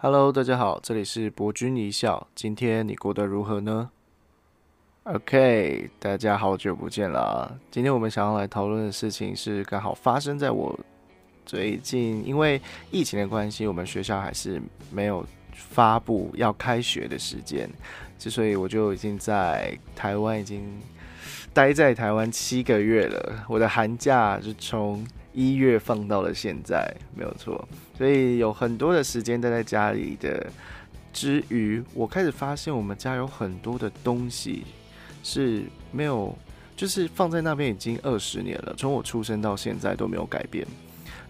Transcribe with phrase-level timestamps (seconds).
[0.00, 2.28] Hello，大家好，这里是博君一笑。
[2.32, 3.90] 今天你过得如何呢
[5.02, 7.58] ？OK，大家好久不见了。
[7.68, 10.78] 今天我们想要来讨论的事情是刚好发生在我
[11.44, 12.62] 最近，因为
[12.92, 14.62] 疫情的关系，我们学校还是
[14.92, 17.68] 没有发布要开学的时间，
[18.20, 20.64] 之所以我就已经在台湾已经
[21.52, 23.44] 待在台湾七个月了。
[23.48, 25.04] 我的寒假是从
[25.38, 27.68] 一月放到了现在，没有错。
[27.96, 30.44] 所以有很多的时间待在家里的
[31.12, 34.64] 之余，我开始发现我们家有很多的东西
[35.22, 35.62] 是
[35.92, 36.36] 没有，
[36.76, 40.66] 就是放在那边已经二十年了，从我出生到现在都没有改变。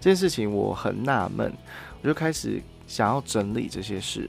[0.00, 1.52] 这件事情我很纳闷，
[2.00, 4.27] 我就开始想要整理这些事，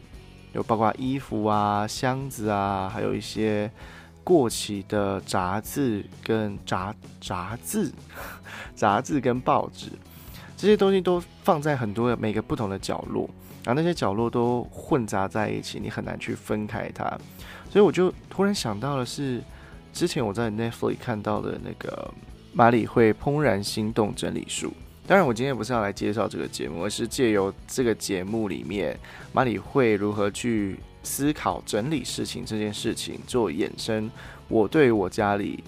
[0.52, 3.72] 有包括衣服啊、箱子啊，还有一些
[4.24, 7.92] 过期的杂志跟杂杂志、
[8.76, 9.88] 杂志跟报纸。
[10.56, 13.30] 这些东西都放在很多每个不同的角落，
[13.64, 17.06] 然后那些角落都混杂在一起，你很难去分开它。
[17.70, 19.42] 所以我就突然想到的是，
[19.94, 22.14] 之前我在 Netflix 看到的那个
[22.52, 24.74] 马里会怦然心动整理术。
[25.10, 28.96] 当然，我今天不是要来介绍这个节目，而是借由这个节目里面
[29.34, 34.08] 马里会如何去思考整理事情这件事情做衍生，
[34.48, 35.64] 我对我家里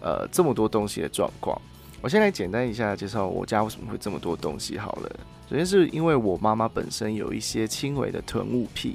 [0.00, 1.60] 呃这么多东西的状况。
[2.00, 5.10] 我先来简单一下介绍我家为什么会这么多东西好了。
[5.50, 8.94] 首先是因为我妈妈本身有一些轻微的囤物癖，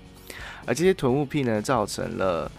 [0.66, 2.50] 而这些囤物癖呢，造成了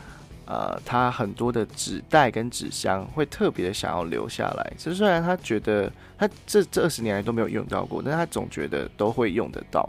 [0.46, 4.72] 呃他很多的纸袋跟纸箱会特别的想要留下来。
[4.78, 9.88] 这虽然他觉得他这这二十年来都没有用到过，但他总觉得都会用得到。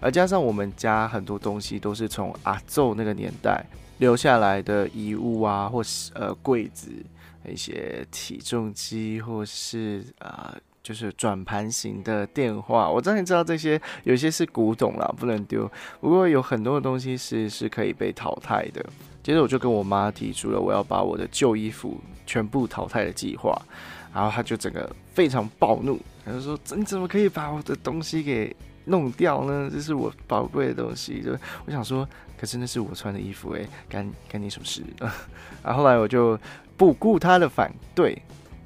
[0.00, 3.64] 而加上我们家很多东西都是从阿奏那个年代
[3.98, 6.90] 留下来的遗物啊，或是呃柜子。
[7.50, 15.70] 一些体重机，或是啊，就是转盘型的电话，我当然知道这些，有些是古董啦，不能丢。
[15.98, 18.84] 不过有很多的东西是是可以被淘汰的。
[19.28, 23.60] 接着我就跟我妈提出了我要把我的旧衣服全部淘汰的计划，
[24.14, 28.56] 然后她就整个非常暴怒，她就说：“你怎么可以把我的东西给
[28.86, 29.68] 弄掉呢？
[29.70, 31.36] 这是我宝贵的东西。”就
[31.66, 32.08] 我想说，
[32.40, 34.82] 可是那是我穿的衣服，诶，干干你什么事？
[35.62, 36.40] 然后后来我就。
[36.78, 38.12] 不顾她的反对，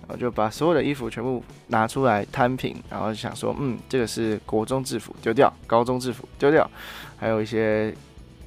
[0.03, 6.71] 然后就把所有的衣服全部拿出来摊平，然后想说，嗯，这个是国中制服丢掉，高中制服丢掉，
[7.17, 7.91] 还有一些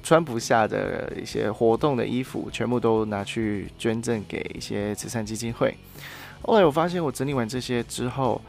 [0.06, 5.76] 穿不下的一些活动的衣服，全部都拿去捐赠给一些慈善基金会。
[6.42, 8.40] 后来我发现，我整理完这些之后，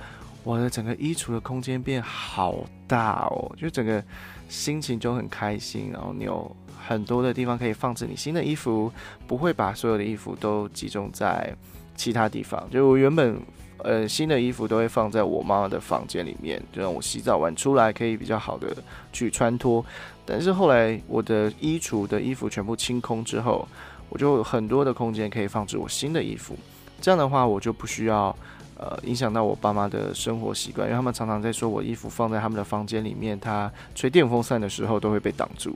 [0.44, 4.04] 我的整个衣橱的空间变好大哦，就整个
[4.48, 6.56] 心情就很开心，然后你有。
[6.88, 8.90] 很多的地方可以放置你新的衣服，
[9.28, 11.54] 不会把所有的衣服都集中在
[11.98, 12.66] 其他地方。
[12.72, 13.38] 就我原本，
[13.80, 18.74] 呃，新的衣服都会放在我妈妈的房间里面，就让我洗澡完出来可以比较好的
[19.12, 19.86] 去穿脱。
[20.28, 23.66] 但是后来我的衣橱的衣服全部清空之后，
[24.10, 26.56] 我就有很多的空间可以放置我新的衣服。
[27.00, 28.36] 这样的话，我就不需要
[28.78, 35.74] 呃影响到我爸妈的生活习惯，因为他们常常在说我衣服放在他们的房间里面，他吹电风扇的时候都会被挡住。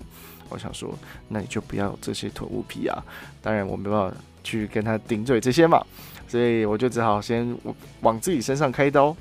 [0.49, 0.93] 我想说，
[1.29, 3.01] 那你就不要有这些囤物癖啊！
[3.41, 5.81] 当然，我没办法去跟他顶嘴这些嘛，
[6.27, 7.57] 所以我就只好先
[8.01, 9.15] 往自己身上开刀。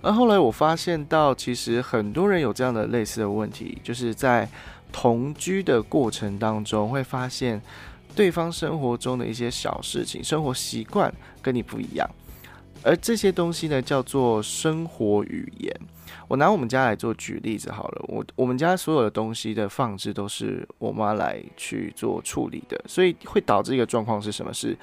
[0.00, 4.48] 而后来我发现到，其实很多人有这样的类似的问题，就是在
[4.92, 7.60] 同居的过程当中，会发现
[8.14, 12.08] 对方生活中的一些小事情、生活习惯跟你不一样，
[12.82, 15.74] 而这些东西呢，叫做生活语言。
[16.26, 24.52] 我拿我们家来做举例子好了，我我们家所有的东西的放置都是我妈来去做处理的，所以会导致一个状况是什么？
[24.52, 24.76] 是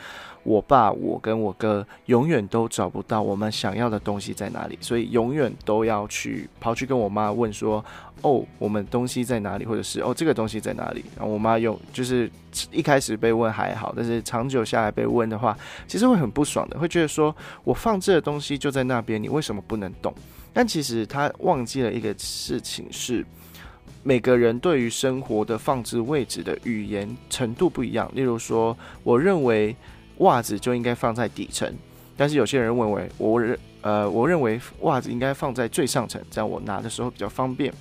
[0.43, 7.83] 我爸、我跟我哥永远都找不到我们想要的东西在哪里，所以永远都要去跑去跟我妈问说
[8.21, 12.29] ：“哦，我们东西在哪里？”或者是“哦，这个东西在哪里？”然后我妈用就是
[12.71, 20.13] 一开始被问还好，但是长久下来被问的话，其实会很不爽的，会觉得说我放置的东西就在那边，你为什么不能动？
[20.55, 23.25] 但其实他忘记了一个事情，是
[24.03, 28.09] 每个人对于生活的放置位置的语言程度不一样。
[28.15, 29.75] 例如说，我认为
[30.19, 31.69] 袜子就应该放在底层，
[32.15, 37.73] 但是有些人认为，我认呃，我认为袜子应该放在最上层，这样我拿的时候比较方便。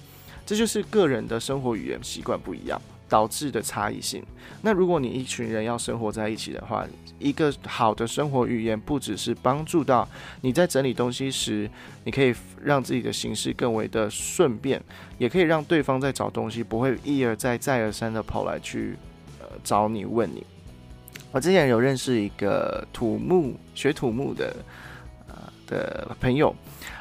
[0.45, 2.81] 这就是个人的生活语言习惯不一样。
[3.07, 4.25] 导致的差异性。
[4.63, 6.85] 那如果你一群人要生活在一起的话，
[7.21, 10.09] 一个好的生活语言不只是帮助到
[10.41, 11.71] 你在整理东西时，
[12.03, 14.83] 你可以让自己的形式更为的顺便，
[15.19, 18.97] 也可以让对方在找东西不会一而再再而三的跑来去
[19.39, 20.45] 呃找你问你。
[21.31, 24.57] 我之前有认识一个土木学土木的
[25.29, 25.37] 呃
[25.69, 26.53] 的朋友，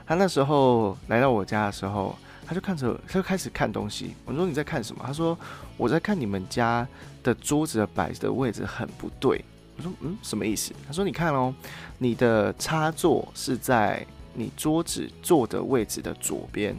[0.06, 2.16] 他那时候来到我家的时候。
[2.46, 4.14] 他就看着，他就开始看东西。
[4.26, 5.04] 我说你在看什么？
[5.06, 5.38] 他说
[5.78, 6.88] 我在看你们家
[7.24, 9.44] 的桌子的摆的位置很不对。
[9.78, 10.74] 我说嗯，什么意思？
[10.86, 11.54] 他说你看哦，
[11.98, 16.76] 你的插座是在你桌子坐的位置的左边，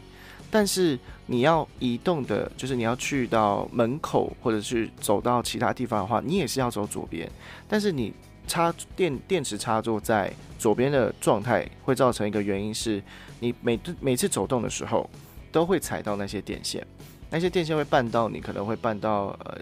[0.50, 7.30] 但是你要移动的，就是你要去到门口或者是走到其他地方的话，你也是要走左边，
[7.68, 8.12] 但是你。
[8.46, 13.02] 插电电池插座在左边的状态，会造成一个原因是，
[13.40, 15.08] 你每每次走动的时候，
[15.54, 16.84] 都会踩到那些电线，
[17.30, 19.56] 那些电线会绊到你，可能会绊到呃。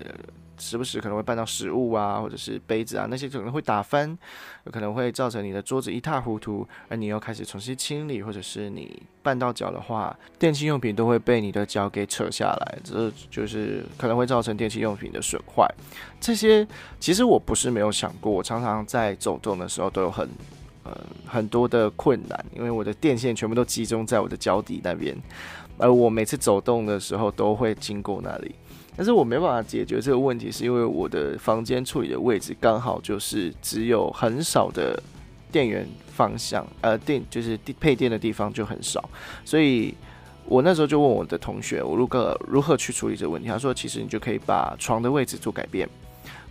[0.59, 4.17] 时不时可能会绊到食物啊，或者是杯子啊，那些可能会打翻，
[4.62, 15.69] 有可能会造成你的桌子一塌糊涂，而你又开始重新清理，或者是你绊到脚的话，电器用品都会被你的脚给扯下来，这就是可能会造成电器用品的损坏。
[16.21, 16.65] 这些
[17.00, 20.29] 其实我不是没有想过，我常常在走动的时候都有很
[20.85, 20.97] 呃
[21.27, 25.17] 很多的困难，因为我的电线全部都集中在我的脚底那边，
[25.82, 28.55] 而我每次走动的时候都会经过那里。
[28.94, 35.02] 但是我没办法解决这个问题，是因为我的房间处理的位置刚好就是只有很少的
[35.50, 39.02] 电源方向，呃，电就是配电的地方就很少，
[39.44, 39.94] 所以
[40.44, 43.49] 我那时候就问我的同学，我如何如何去处理这个问题？
[43.49, 45.88] 他说，其实你就可以把床的位置做改变，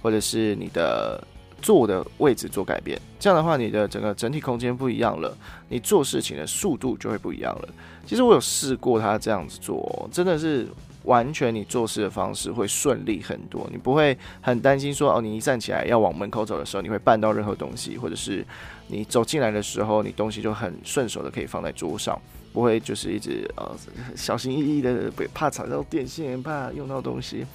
[0.02, 1.24] 或者是你的
[1.62, 5.36] 坐的位置做改变，这样的话，你的整个整体空间不一样了，
[5.70, 7.70] 你做事情的速度就会不一样了。
[8.06, 10.68] 其实我有试过他这样子做，真的是。
[11.06, 18.46] 完全你做事的方式会顺利很多，你不会很担心说哦，你一站起来要往门口走的时候，你会绊到任何东西，或者是
[18.86, 22.16] 你走进来的时候，你东西就很顺手的可以放在桌上，
[22.54, 23.76] 不会就是一直呃
[24.16, 27.48] 小心翼翼的，怕踩到电线，怕用到东西。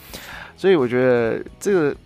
[0.56, 1.96] 所以我觉得这个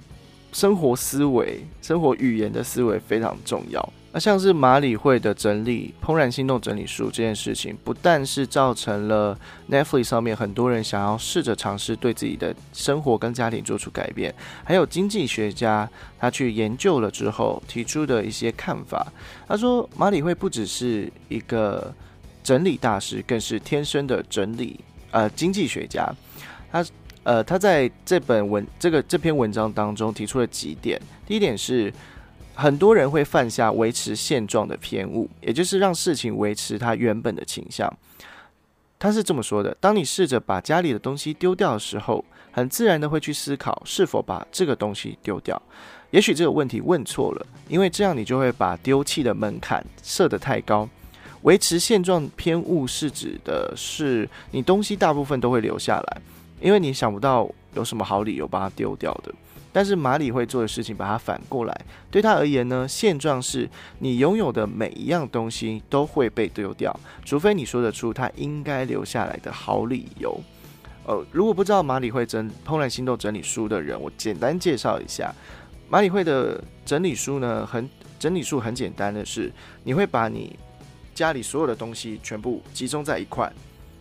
[0.53, 3.93] 生活思维、生活语言的思维非常重要。
[4.13, 9.39] 那像是马里会的整理《怦然心动》整理术这件事情，不但是造成了
[9.71, 15.89] Netflix 上面很多人想要试着尝试对自己的生活跟家庭做出改变，还有经济学家
[16.19, 19.07] 他去研究了之后提出的一些看法。
[19.47, 21.95] 他说，马里会不只是一个
[22.43, 24.81] 整理大师，更是天生的整理
[25.13, 26.13] 呃经济学家。
[26.73, 26.85] 他
[27.23, 31.93] 呃他在这本文这个这篇文章当中提出了几点，第一点是。
[32.53, 37.91] 很多人会犯下维持现状的偏误，也就是让事情维持它原本的倾向。
[38.99, 42.23] 他是这么说的：当你试着把家里的东西丢掉的时候，
[42.53, 45.63] 很自然的会去思考是否把这个东西丢掉。
[46.11, 50.87] 也许这个问题问错了，因为这样你就会把丢弃的门槛设得太高。
[51.43, 56.21] 维持现状偏误是指的是你东西大部分都会留下来，
[56.61, 59.33] 因为你想不到有什么好理由把它丢掉的。
[59.73, 61.81] 但是马里会做的事情，把它反过来，
[62.11, 63.71] 对他而言呢，现状是
[64.01, 70.41] 你拥有的每一样东西都会被丢掉，除非你说得出他应该留下来的好理由。
[71.07, 75.33] 呃，如果不知道马里会整怦然心动整理书的人，我简单介绍一下，
[75.89, 79.53] 马里会的整理书呢，很整理书很简单的是，
[79.85, 80.59] 你会把你
[81.15, 83.51] 家里所有的东西全部集中在一块，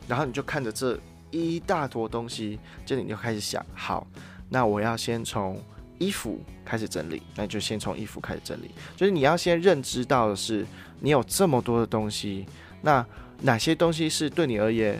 [0.07, 0.99] 然后你就看着这
[1.31, 4.05] 一大坨东西，这里你就开始想，好。
[4.49, 5.61] 那我要先从
[5.99, 8.71] 衣服开始整理，那就先从衣服开始整理。
[8.95, 10.65] 就是你要先认知到的是，
[10.99, 12.47] 你有这么多的东西，
[12.81, 13.05] 那
[13.41, 14.99] 哪些东西是对你而言，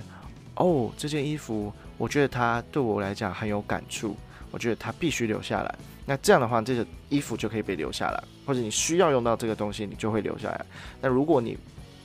[0.56, 4.16] 哦，这件衣服，我觉得它对我来讲很有感触，
[4.52, 5.76] 我觉得它必须留下来。
[6.06, 10.66] 那这样的话，这个衣服就可以被留下来，或者你需要用到这个东西，你就会留下来。
[11.02, 11.58] 那如果你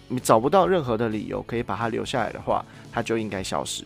[0.09, 3.85] 你找不到任何的理由可以把它留下来的话，它就应该消失。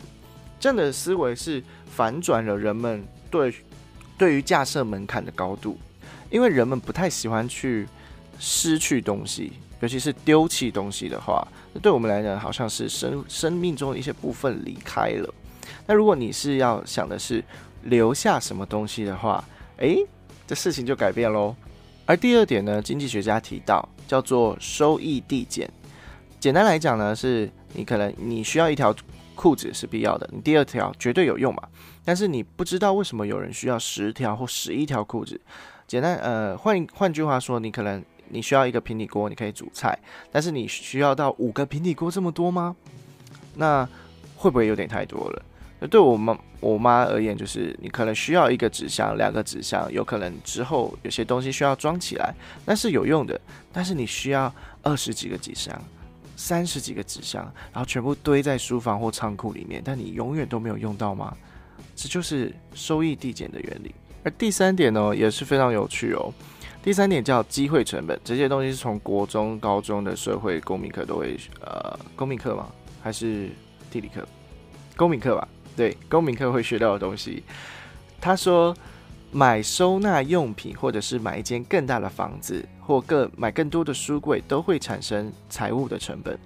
[0.58, 3.04] 这样的思维是反转了人们。
[3.30, 3.54] 对，
[4.16, 5.78] 对于架设门槛的高度，
[6.30, 7.86] 因为人们不太喜欢去
[8.38, 15.34] 失去东西，尤其是丢弃东西的话，那对我们来讲，好像是生生命中一些部分离开了。
[15.86, 17.44] 那如果你是要想的是
[17.82, 19.44] 留下什么东西的话，
[19.76, 20.04] 诶，
[20.46, 21.54] 这事情就改变喽。
[22.06, 25.70] 而第二点呢，经济学家提到叫做收益递减。
[26.40, 28.94] 简单来讲呢，是你可能你需要一条
[29.38, 31.62] 裤子是必要的，你第二条绝对有用嘛。
[32.04, 35.40] 但是你不知道为什么有人需要十条或十一条裤子。
[35.86, 39.96] 简单，呃，换换句话说，你可能你需要一个平底锅，你可以煮菜，
[40.32, 42.74] 但是你需要到五个平底锅这么多吗？
[43.54, 43.88] 那
[44.36, 45.42] 会不会有点太多了？
[45.80, 52.34] 那对我妈我妈而言，就是你可能需要一个纸箱，两个纸箱，有可能之后有些东西需要装起来，
[52.66, 53.40] 那是有用的。
[53.72, 54.52] 但是你需要
[54.82, 55.80] 二十几个纸箱，
[56.38, 57.42] 三十几个纸箱，
[57.72, 61.36] 然后全部堆在书房或仓库里面，但你永远都没有用到吗？
[61.96, 63.92] 这就是收益递减的原理。
[64.22, 66.32] 而第三点呢，也是非常有趣哦。
[66.80, 72.68] 第三点叫机会成本，这些东西是从国中、高中的社会公民课都会，呃，公民课吗？
[73.02, 73.50] 还是
[73.90, 74.24] 地理课？
[74.96, 75.48] 公民课吧？
[75.76, 77.42] 对，公民课会学到的东西。
[78.20, 78.72] 他说，
[79.30, 86.38] 买收纳用品，或者是买一间更大的房子，或更买更多的书柜，都会产生财务的成本。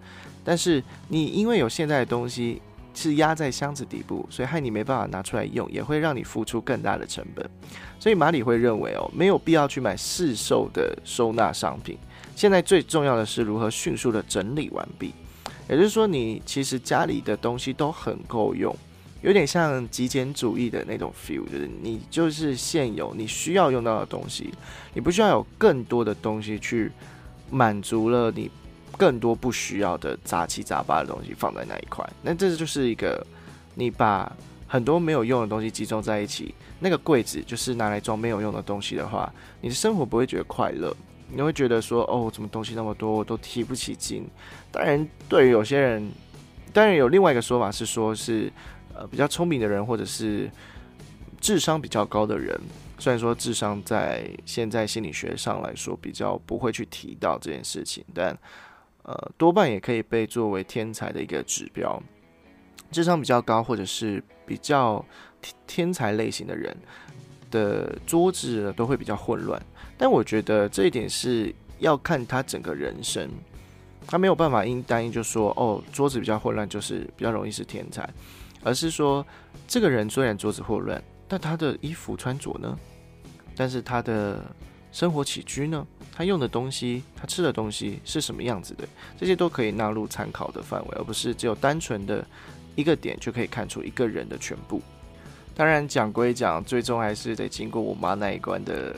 [0.44, 2.60] 但是你因为有现在的东西
[2.94, 7.48] 是压在箱子底部，所以害你没办法拿出来用，也会让你付出更大的成本。
[8.00, 11.96] 所以马里会认为哦，没有必要去买市售的收纳商品。
[12.34, 15.14] 现在最重要的是如何迅速的整理完毕。
[15.68, 18.76] 也就是说，你其实家里的东西都很够用，
[19.22, 24.52] 有点像极简主义的那种 feel，就是你就是现有你需要用到的东西，
[24.92, 26.90] 你不需要有更多的东西去
[27.50, 28.50] 满足了你
[28.98, 32.06] 更多不需要的杂七杂八的东西放在那一块。
[32.22, 33.26] 那这就是一个
[33.74, 34.30] 你把
[34.66, 40.94] 很多没有用的东西集中在一起，那个柜子就是拿来装没有用的东西的话，你的生活不会觉得快乐。
[41.34, 44.22] 你会觉得说，哦，怎么东西那么多，我都提不起劲。
[44.70, 46.12] 当然，对于有些人，
[46.74, 48.52] 当然有另外一个说法是说，是
[48.94, 50.50] 呃比较聪明的人，或者是
[51.40, 52.58] 智商比较高的人。
[52.99, 58.37] 虽然说智商在现在心理学上来说比较不会去提到这件事情，但
[59.02, 62.00] 呃多半也可以被作为天才的一个指标。
[62.92, 65.04] 智商比较高或者是比较
[65.66, 66.76] 天才类型的人
[67.50, 69.61] 的桌子都会比较混乱。
[69.99, 73.28] 但我觉得这一点是要看他整个人生，
[74.06, 78.08] 他没有办法因单一就说哦桌子比较混乱就是比较容易是天才，
[78.62, 79.26] 而是说
[79.66, 82.78] 这个人虽然桌子混乱，但他的衣服穿着呢，
[83.57, 84.38] 但是他的
[84.90, 88.88] 生活起居呢，他用的东西，他吃的东西是什么样子的，
[89.19, 92.25] 这些都可以纳入参考的范围，而不是只有单纯的
[92.75, 94.81] 一个点就可以看出一个人的全部。
[95.54, 98.97] 当然讲归讲，最终还是得经过我妈那一关的。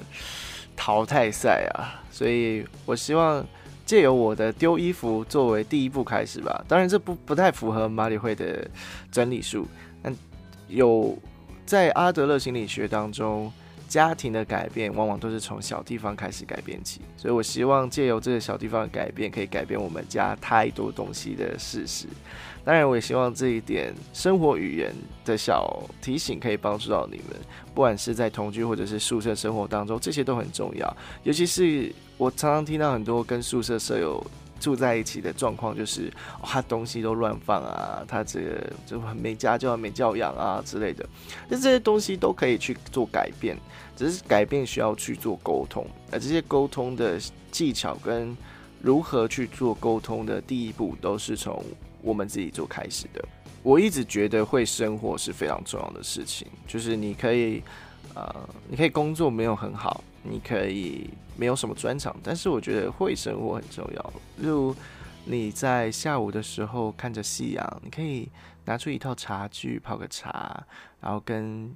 [0.76, 3.46] 淘汰赛啊，所以我希望
[3.84, 6.64] 借由我的丢衣服作为第一步开始吧。
[6.66, 8.68] 当然，这不不太符合马里会的
[9.10, 9.66] 整理术。
[10.02, 10.14] 但
[10.68, 11.16] 有
[11.66, 13.52] 在阿德勒心理学当中，
[13.94, 17.00] 家庭的改变往往都是从小地方开始改变起。
[17.16, 22.08] 所以我希望借由这个小地方的改变，可以改变我们家太多东西的事实。
[22.64, 24.92] 当然，我也希望这一点生活语言
[25.24, 27.38] 的小提醒可以帮助到你们，
[27.72, 30.96] 不管是在同居或者是宿舍生活当中，这些都很重要。
[31.22, 34.20] 尤其是我常常听到很多跟宿舍舍友
[34.64, 36.10] 住在一起的状况，就是
[36.42, 41.06] 他东西都乱放啊，他这个就很没家教、没教养啊之类的。
[41.48, 43.56] 那这些东西都可以去做改变，
[43.94, 48.34] 只是改变需要去做沟通，而这些沟通的技巧跟
[48.80, 51.62] 如何去做沟通的第一步，都是从。
[52.06, 53.24] 我们自己做开始的，
[53.62, 56.46] 我一直觉得会生活是非常重要的事情。
[56.66, 57.62] 就是你可以，
[58.14, 64.12] 呃，你可以工作没有很好，你可以没有什么专长，但是我觉得会生活很重要。
[64.38, 64.74] 例如
[65.24, 68.28] 你在下午的时候看着夕阳，你可以
[68.64, 70.66] 拿出一套茶具泡个茶，
[71.00, 71.72] 然后跟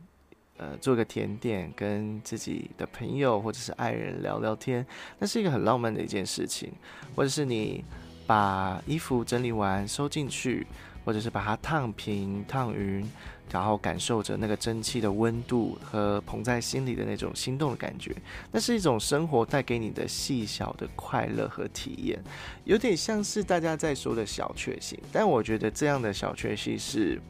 [0.57, 4.85] 呃做个甜点，跟自己的朋友或者是爱人聊聊天，
[5.19, 6.73] 那是一个很浪漫的一件事情。
[7.15, 7.85] 或者是你。
[8.29, 10.67] 把衣服整理完收进去，
[11.03, 13.11] 或者是把它烫平、烫匀，
[13.51, 18.15] 然后感受着那个蒸汽的温度和捧在心里的那种心动的感觉，
[18.53, 22.23] 那是一种生活带给你的细小的快乐和体验，
[22.65, 24.99] 有点像是大家在说的小确幸。
[25.13, 27.21] 但我觉得这样的小确幸是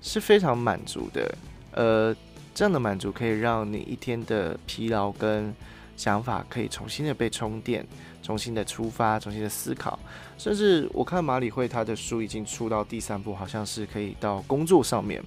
[0.00, 1.34] 是非常满足的，
[1.72, 2.16] 呃，
[2.54, 5.54] 这样的满足可以让你一天的疲劳跟
[5.96, 7.86] 想法可以重新的被充电。
[8.20, 9.98] 重新的出发，重新的思考，
[10.38, 15.20] 甚至我看马里会他的书已经出到第三部，好像是可以到工作上面。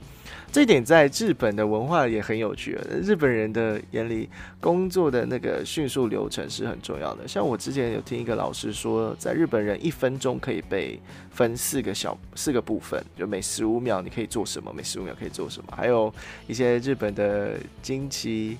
[0.52, 2.78] 这一点在日本的文化也很有趣。
[3.04, 7.28] 日本人的眼里，工作的那个迅速流程是很重要的。
[7.28, 11.00] 像我之前有听一个老师说，在日本人一分钟可以被
[11.30, 15.74] 分四个小四个部分，就每十五秒你可以做什么，每十五秒可以做什么。
[15.76, 16.14] 还有
[16.48, 18.58] 一些日本的惊奇。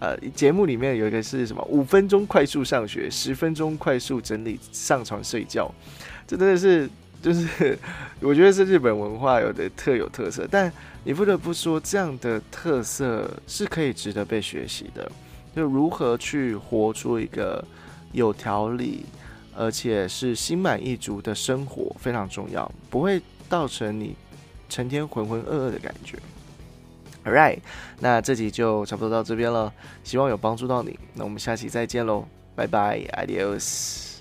[0.00, 1.62] 呃，节目里面有一个是什么？
[1.68, 5.72] 五分钟快速上学，十分钟快速整理上床睡觉，
[6.26, 6.88] 这真的是
[7.22, 7.78] 就是
[8.20, 10.46] 我觉得是日本文化有的特有特色。
[10.50, 10.70] 但
[11.04, 15.10] 你不得不说，这样的特色是可以值得被学习的。
[15.56, 17.64] 就如何去活出一个
[18.12, 19.06] 有条理，
[19.56, 24.16] 而且是心满意足的生活非常重要，不会造成你
[24.68, 26.18] 成天浑浑噩噩的感觉。
[27.24, 27.60] Alright，
[28.00, 30.98] 那这集就差不多到这边了，希望有帮助到你。
[31.14, 34.13] 那我们下期再见喽，拜拜，Adios。